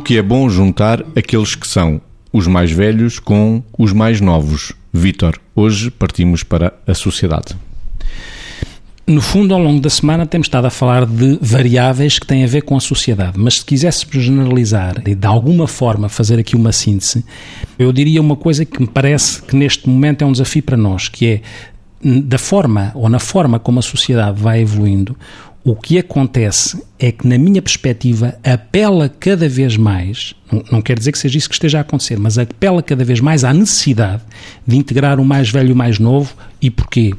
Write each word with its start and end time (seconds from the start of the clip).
que 0.00 0.16
é 0.16 0.22
bom 0.22 0.48
juntar 0.48 1.02
aqueles 1.16 1.54
que 1.54 1.66
são 1.66 2.00
os 2.32 2.46
mais 2.46 2.70
velhos 2.70 3.18
com 3.18 3.62
os 3.78 3.92
mais 3.92 4.20
novos. 4.20 4.72
Vítor, 4.92 5.38
hoje 5.54 5.90
partimos 5.90 6.42
para 6.42 6.72
a 6.86 6.94
sociedade. 6.94 7.56
No 9.06 9.20
fundo, 9.20 9.52
ao 9.52 9.60
longo 9.60 9.80
da 9.80 9.90
semana, 9.90 10.24
temos 10.24 10.46
estado 10.46 10.66
a 10.66 10.70
falar 10.70 11.04
de 11.04 11.36
variáveis 11.42 12.18
que 12.18 12.26
têm 12.26 12.44
a 12.44 12.46
ver 12.46 12.62
com 12.62 12.76
a 12.76 12.80
sociedade, 12.80 13.36
mas 13.36 13.58
se 13.58 13.64
quiséssemos 13.64 14.24
generalizar 14.24 15.02
e 15.04 15.14
de 15.14 15.26
alguma 15.26 15.66
forma 15.66 16.08
fazer 16.08 16.38
aqui 16.38 16.54
uma 16.54 16.70
síntese, 16.70 17.24
eu 17.78 17.92
diria 17.92 18.20
uma 18.20 18.36
coisa 18.36 18.64
que 18.64 18.80
me 18.80 18.86
parece 18.86 19.42
que 19.42 19.56
neste 19.56 19.88
momento 19.88 20.22
é 20.22 20.26
um 20.26 20.32
desafio 20.32 20.62
para 20.62 20.76
nós, 20.76 21.08
que 21.08 21.26
é 21.26 21.40
da 22.02 22.38
forma 22.38 22.92
ou 22.94 23.08
na 23.08 23.18
forma 23.18 23.58
como 23.58 23.78
a 23.80 23.82
sociedade 23.82 24.40
vai 24.40 24.60
evoluindo, 24.60 25.16
o 25.64 25.76
que 25.76 25.98
acontece 25.98 26.82
é 26.98 27.12
que, 27.12 27.26
na 27.26 27.38
minha 27.38 27.62
perspectiva, 27.62 28.36
apela 28.42 29.08
cada 29.08 29.48
vez 29.48 29.76
mais, 29.76 30.34
não, 30.50 30.64
não 30.72 30.82
quer 30.82 30.98
dizer 30.98 31.12
que 31.12 31.18
seja 31.18 31.38
isso 31.38 31.48
que 31.48 31.54
esteja 31.54 31.78
a 31.78 31.80
acontecer, 31.82 32.18
mas 32.18 32.36
apela 32.36 32.82
cada 32.82 33.04
vez 33.04 33.20
mais 33.20 33.44
à 33.44 33.52
necessidade 33.52 34.22
de 34.66 34.76
integrar 34.76 35.20
o 35.20 35.24
mais 35.24 35.50
velho 35.50 35.70
e 35.70 35.72
o 35.72 35.76
mais 35.76 35.98
novo. 35.98 36.34
E 36.60 36.70
porquê? 36.70 37.12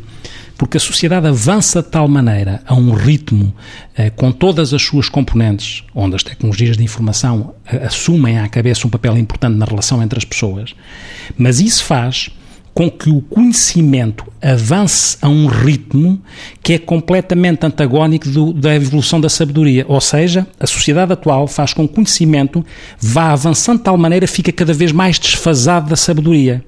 porque 0.57 0.77
a 0.77 0.79
sociedade 0.79 1.27
avança 1.27 1.81
de 1.81 1.89
tal 1.89 2.07
maneira, 2.07 2.61
a 2.65 2.73
um 2.73 2.93
ritmo, 2.93 3.53
eh, 3.97 4.09
com 4.09 4.31
todas 4.31 4.73
as 4.73 4.81
suas 4.81 5.09
componentes, 5.09 5.83
onde 5.93 6.15
as 6.15 6.23
tecnologias 6.23 6.77
de 6.77 6.83
informação 6.83 7.53
eh, 7.65 7.85
assumem 7.85 8.39
à 8.39 8.47
cabeça 8.47 8.87
um 8.87 8.89
papel 8.89 9.17
importante 9.17 9.57
na 9.57 9.65
relação 9.65 10.01
entre 10.01 10.17
as 10.17 10.23
pessoas, 10.23 10.73
mas 11.37 11.59
isso 11.59 11.83
faz 11.83 12.29
com 12.73 12.89
que 12.89 13.09
o 13.09 13.21
conhecimento 13.21 14.25
avance 14.41 15.17
a 15.21 15.29
um 15.29 15.45
ritmo 15.47 16.21
que 16.61 16.73
é 16.73 16.79
completamente 16.79 17.65
antagónico 17.65 18.27
do, 18.27 18.51
da 18.51 18.75
evolução 18.75 19.21
da 19.21 19.29
sabedoria. 19.29 19.85
Ou 19.87 20.01
seja, 20.01 20.47
a 20.59 20.65
sociedade 20.65 21.13
atual 21.13 21.47
faz 21.47 21.73
com 21.73 21.87
que 21.87 21.91
o 21.91 21.95
conhecimento 21.95 22.65
vá 22.99 23.31
avançando 23.31 23.77
de 23.77 23.83
tal 23.83 23.97
maneira 23.97 24.25
que 24.25 24.33
fica 24.33 24.51
cada 24.51 24.73
vez 24.73 24.91
mais 24.91 25.19
desfasado 25.19 25.89
da 25.89 25.95
sabedoria. 25.95 26.63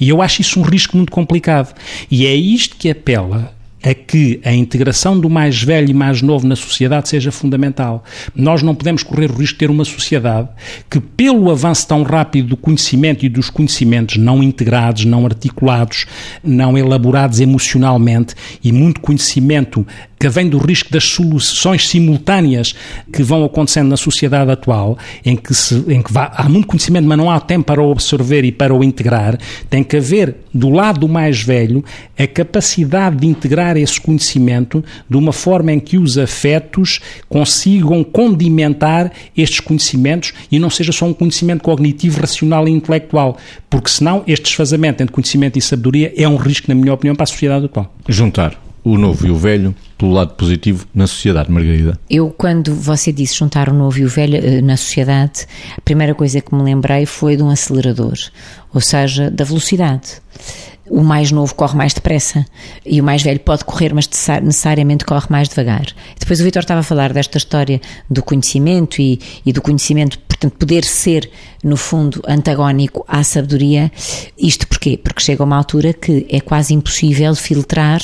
E 0.00 0.08
eu 0.08 0.20
acho 0.22 0.40
isso 0.40 0.60
um 0.60 0.62
risco 0.62 0.96
muito 0.96 1.12
complicado. 1.12 1.74
E 2.10 2.26
é 2.26 2.34
isto 2.34 2.76
que 2.76 2.90
apela 2.90 3.54
a 3.84 3.94
que 3.94 4.40
a 4.44 4.52
integração 4.52 5.18
do 5.18 5.28
mais 5.28 5.62
velho 5.62 5.90
e 5.90 5.94
mais 5.94 6.22
novo 6.22 6.46
na 6.46 6.56
sociedade 6.56 7.08
seja 7.08 7.30
fundamental. 7.30 8.02
Nós 8.34 8.62
não 8.62 8.74
podemos 8.74 9.02
correr 9.02 9.30
o 9.30 9.36
risco 9.36 9.54
de 9.54 9.58
ter 9.58 9.70
uma 9.70 9.84
sociedade 9.84 10.48
que, 10.88 10.98
pelo 10.98 11.50
avanço 11.50 11.86
tão 11.86 12.02
rápido 12.02 12.48
do 12.48 12.56
conhecimento 12.56 13.26
e 13.26 13.28
dos 13.28 13.50
conhecimentos 13.50 14.16
não 14.16 14.42
integrados, 14.42 15.04
não 15.04 15.26
articulados, 15.26 16.06
não 16.42 16.78
elaborados 16.78 17.40
emocionalmente 17.40 18.34
e 18.62 18.72
muito 18.72 19.00
conhecimento 19.00 19.86
que 20.24 20.28
vem 20.30 20.48
do 20.48 20.56
risco 20.56 20.90
das 20.90 21.04
soluções 21.04 21.86
simultâneas 21.86 22.74
que 23.12 23.22
vão 23.22 23.44
acontecendo 23.44 23.90
na 23.90 23.96
sociedade 23.98 24.50
atual, 24.50 24.96
em 25.22 25.36
que, 25.36 25.52
se, 25.52 25.84
em 25.86 26.00
que 26.00 26.10
vá, 26.10 26.32
há 26.34 26.48
muito 26.48 26.66
conhecimento, 26.66 27.06
mas 27.06 27.18
não 27.18 27.30
há 27.30 27.38
tempo 27.38 27.66
para 27.66 27.82
o 27.82 27.92
absorver 27.92 28.42
e 28.42 28.50
para 28.50 28.74
o 28.74 28.82
integrar, 28.82 29.38
tem 29.68 29.84
que 29.84 29.98
haver, 29.98 30.36
do 30.54 30.70
lado 30.70 31.00
do 31.00 31.08
mais 31.10 31.42
velho, 31.42 31.84
a 32.18 32.26
capacidade 32.26 33.16
de 33.16 33.26
integrar 33.26 33.76
esse 33.76 34.00
conhecimento 34.00 34.82
de 35.10 35.16
uma 35.18 35.30
forma 35.30 35.70
em 35.72 35.78
que 35.78 35.98
os 35.98 36.16
afetos 36.16 37.00
consigam 37.28 38.02
condimentar 38.02 39.12
estes 39.36 39.60
conhecimentos 39.60 40.32
e 40.50 40.58
não 40.58 40.70
seja 40.70 40.90
só 40.90 41.04
um 41.04 41.12
conhecimento 41.12 41.62
cognitivo, 41.62 42.18
racional 42.18 42.66
e 42.66 42.70
intelectual, 42.70 43.36
porque 43.68 43.90
senão 43.90 44.24
este 44.26 44.44
desfazamento 44.44 45.02
entre 45.02 45.12
conhecimento 45.12 45.58
e 45.58 45.60
sabedoria 45.60 46.14
é 46.16 46.26
um 46.26 46.36
risco, 46.36 46.68
na 46.68 46.74
minha 46.74 46.94
opinião, 46.94 47.14
para 47.14 47.24
a 47.24 47.26
sociedade 47.26 47.66
atual. 47.66 47.94
Juntar 48.08 48.63
o 48.84 48.98
novo 48.98 49.26
e 49.26 49.30
o 49.30 49.36
velho 49.36 49.74
pelo 49.96 50.12
lado 50.12 50.34
positivo 50.34 50.86
na 50.94 51.06
sociedade, 51.06 51.50
Margarida? 51.50 51.98
Eu, 52.10 52.30
quando 52.30 52.74
você 52.74 53.10
disse 53.10 53.36
juntar 53.36 53.68
o 53.68 53.74
novo 53.74 53.98
e 53.98 54.04
o 54.04 54.08
velho 54.08 54.36
eh, 54.36 54.60
na 54.60 54.76
sociedade, 54.76 55.46
a 55.76 55.80
primeira 55.80 56.14
coisa 56.14 56.40
que 56.40 56.54
me 56.54 56.62
lembrei 56.62 57.06
foi 57.06 57.36
de 57.36 57.42
um 57.42 57.48
acelerador, 57.48 58.14
ou 58.72 58.80
seja, 58.80 59.30
da 59.30 59.44
velocidade 59.44 60.20
o 60.88 61.02
mais 61.02 61.30
novo 61.30 61.54
corre 61.54 61.76
mais 61.76 61.94
depressa 61.94 62.44
e 62.84 63.00
o 63.00 63.04
mais 63.04 63.22
velho 63.22 63.40
pode 63.40 63.64
correr, 63.64 63.94
mas 63.94 64.08
necessariamente 64.42 65.04
corre 65.04 65.26
mais 65.30 65.48
devagar. 65.48 65.86
Depois 66.18 66.40
o 66.40 66.44
Vitor 66.44 66.60
estava 66.60 66.80
a 66.80 66.82
falar 66.82 67.12
desta 67.12 67.38
história 67.38 67.80
do 68.08 68.22
conhecimento 68.22 69.00
e, 69.00 69.18
e, 69.44 69.52
do 69.52 69.62
conhecimento, 69.62 70.18
portanto, 70.34 70.58
poder 70.58 70.84
ser, 70.84 71.30
no 71.62 71.76
fundo, 71.76 72.20
antagónico 72.26 73.04
à 73.08 73.22
sabedoria. 73.22 73.90
Isto 74.36 74.66
porquê? 74.66 74.98
Porque 75.02 75.22
chega 75.22 75.42
uma 75.42 75.56
altura 75.56 75.92
que 75.92 76.26
é 76.28 76.40
quase 76.40 76.74
impossível 76.74 77.34
filtrar 77.34 78.02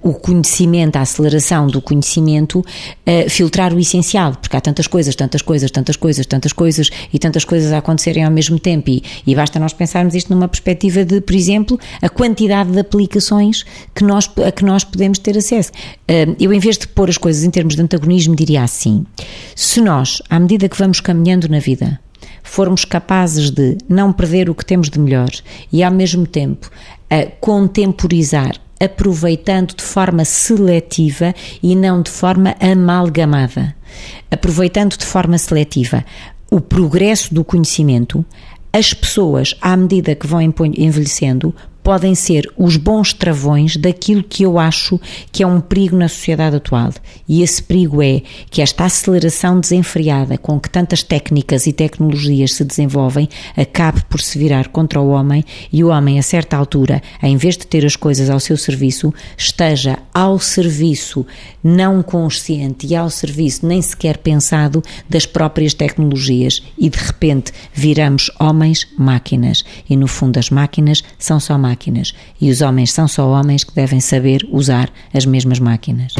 o 0.00 0.14
conhecimento, 0.14 0.96
a 0.96 1.00
aceleração 1.00 1.66
do 1.66 1.82
conhecimento, 1.82 2.60
uh, 2.60 3.28
filtrar 3.28 3.74
o 3.74 3.78
essencial, 3.78 4.34
porque 4.36 4.56
há 4.56 4.60
tantas 4.60 4.86
coisas, 4.86 5.14
tantas 5.14 5.42
coisas, 5.42 5.70
tantas 5.70 5.96
coisas, 5.96 6.26
tantas 6.26 6.52
coisas 6.52 6.90
e 7.12 7.18
tantas 7.18 7.44
coisas 7.44 7.72
a 7.72 7.78
acontecerem 7.78 8.24
ao 8.24 8.30
mesmo 8.30 8.58
tempo. 8.58 8.88
E, 8.88 9.02
e 9.26 9.34
basta 9.34 9.58
nós 9.58 9.72
pensarmos 9.72 10.14
isto 10.14 10.32
numa 10.32 10.48
perspectiva 10.48 11.04
de, 11.04 11.20
por 11.20 11.34
exemplo, 11.34 11.78
a 12.00 12.08
quantidade 12.08 12.70
de 12.70 12.78
aplicações 12.78 13.64
que 13.94 14.04
nós, 14.04 14.30
a 14.46 14.52
que 14.52 14.64
nós 14.64 14.84
podemos 14.84 15.18
ter 15.18 15.36
acesso. 15.36 15.72
Eu, 16.38 16.52
em 16.52 16.58
vez 16.58 16.76
de 16.76 16.86
pôr 16.86 17.08
as 17.08 17.16
coisas 17.16 17.42
em 17.42 17.50
termos 17.50 17.74
de 17.74 17.82
antagonismo, 17.82 18.36
diria 18.36 18.62
assim: 18.62 19.06
se 19.54 19.80
nós, 19.80 20.20
à 20.28 20.38
medida 20.38 20.68
que 20.68 20.78
vamos 20.78 21.00
caminhando 21.00 21.48
na 21.48 21.58
vida, 21.58 21.71
formos 22.42 22.84
capazes 22.84 23.50
de 23.50 23.76
não 23.88 24.12
perder 24.12 24.50
o 24.50 24.54
que 24.54 24.64
temos 24.64 24.88
de 24.88 24.98
melhor 24.98 25.30
e, 25.72 25.82
ao 25.82 25.92
mesmo 25.92 26.26
tempo, 26.26 26.70
a 27.10 27.26
contemporizar, 27.40 28.56
aproveitando 28.80 29.74
de 29.74 29.82
forma 29.82 30.24
seletiva 30.24 31.34
e 31.62 31.74
não 31.74 32.02
de 32.02 32.10
forma 32.10 32.54
amalgamada. 32.60 33.74
Aproveitando 34.30 34.96
de 34.96 35.04
forma 35.04 35.36
seletiva 35.38 36.04
o 36.50 36.60
progresso 36.60 37.34
do 37.34 37.44
conhecimento, 37.44 38.24
as 38.72 38.92
pessoas, 38.92 39.54
à 39.60 39.76
medida 39.76 40.14
que 40.14 40.26
vão 40.26 40.40
envelhecendo, 40.40 41.54
podem 41.82 42.14
ser 42.14 42.50
os 42.56 42.76
bons 42.76 43.12
travões 43.12 43.76
daquilo 43.76 44.22
que 44.22 44.42
eu 44.42 44.58
acho 44.58 45.00
que 45.30 45.42
é 45.42 45.46
um 45.46 45.60
perigo 45.60 45.96
na 45.96 46.08
sociedade 46.08 46.56
atual. 46.56 46.92
E 47.28 47.42
esse 47.42 47.62
perigo 47.62 48.02
é 48.02 48.22
que 48.50 48.62
esta 48.62 48.84
aceleração 48.84 49.58
desenfreada 49.58 50.38
com 50.38 50.60
que 50.60 50.70
tantas 50.70 51.02
técnicas 51.02 51.66
e 51.66 51.72
tecnologias 51.72 52.54
se 52.54 52.64
desenvolvem 52.64 53.28
acabe 53.56 54.02
por 54.04 54.20
se 54.20 54.38
virar 54.38 54.68
contra 54.68 55.00
o 55.00 55.08
homem 55.08 55.44
e 55.72 55.82
o 55.82 55.88
homem, 55.88 56.18
a 56.18 56.22
certa 56.22 56.56
altura, 56.56 57.02
em 57.22 57.36
vez 57.36 57.56
de 57.56 57.66
ter 57.66 57.84
as 57.84 57.96
coisas 57.96 58.30
ao 58.30 58.40
seu 58.40 58.56
serviço, 58.56 59.12
esteja 59.36 59.98
ao 60.12 60.38
serviço 60.38 61.26
não 61.62 62.02
consciente 62.02 62.86
e 62.86 62.96
ao 62.96 63.08
serviço 63.08 63.66
nem 63.66 63.80
sequer 63.80 64.18
pensado 64.18 64.82
das 65.08 65.26
próprias 65.26 65.74
tecnologias 65.74 66.62
e 66.78 66.88
de 66.88 66.98
repente 66.98 67.52
viramos 67.72 68.30
homens 68.38 68.86
máquinas 68.98 69.64
e 69.88 69.96
no 69.96 70.06
fundo 70.06 70.38
as 70.38 70.50
máquinas 70.50 71.02
são 71.18 71.38
só 71.40 71.56
máquinas 71.56 72.12
e 72.40 72.50
os 72.50 72.60
homens 72.60 72.92
são 72.92 73.08
só 73.08 73.28
homens 73.28 73.64
que 73.64 73.74
devem 73.74 74.00
saber 74.00 74.46
usar 74.50 74.90
as 75.14 75.24
mesmas 75.24 75.58
máquinas. 75.58 76.14